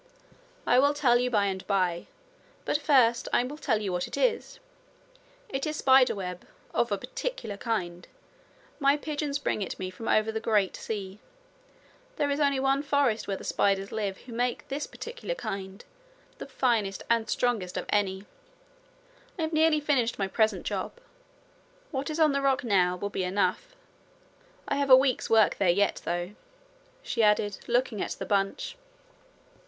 'I 0.65 0.79
will 0.79 0.93
tell 0.95 1.19
you 1.19 1.29
by 1.29 1.45
and 1.45 1.63
by. 1.67 2.07
But 2.65 2.79
first 2.81 3.27
I 3.31 3.43
will 3.43 3.59
tell 3.59 3.79
you 3.83 3.91
what 3.91 4.07
it 4.07 4.17
is. 4.17 4.57
It 5.47 5.67
is 5.67 5.75
spider 5.75 6.15
web 6.15 6.43
of 6.73 6.91
a 6.91 6.97
particular 6.97 7.55
kind. 7.55 8.07
My 8.79 8.97
pigeons 8.97 9.37
bring 9.37 9.61
it 9.61 9.77
me 9.77 9.91
from 9.91 10.07
over 10.07 10.31
the 10.31 10.39
great 10.39 10.75
sea. 10.75 11.19
There 12.15 12.31
is 12.31 12.39
only 12.39 12.59
one 12.59 12.81
forest 12.81 13.27
where 13.27 13.37
the 13.37 13.43
spiders 13.43 13.91
live 13.91 14.17
who 14.21 14.33
make 14.33 14.67
this 14.69 14.87
particular 14.87 15.35
kind 15.35 15.85
the 16.39 16.47
finest 16.47 17.03
and 17.07 17.29
strongest 17.29 17.77
of 17.77 17.85
any. 17.89 18.25
I 19.37 19.43
have 19.43 19.53
nearly 19.53 19.79
finished 19.79 20.17
my 20.17 20.27
present 20.27 20.65
job. 20.65 20.93
What 21.91 22.09
is 22.09 22.19
on 22.19 22.31
the 22.31 22.41
rock 22.41 22.63
now 22.63 22.95
will 22.97 23.11
be 23.11 23.21
enough. 23.23 23.75
I 24.67 24.77
have 24.77 24.89
a 24.89 24.97
week's 24.97 25.29
work 25.29 25.57
there 25.59 25.69
yet, 25.69 26.01
though,' 26.05 26.31
she 27.03 27.21
added, 27.21 27.59
looking 27.67 28.01
at 28.01 28.13
the 28.13 28.25
bunch. 28.25 28.75